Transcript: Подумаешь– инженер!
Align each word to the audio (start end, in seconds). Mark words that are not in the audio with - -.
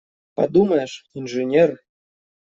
Подумаешь– 0.35 1.05
инженер! 1.19 1.79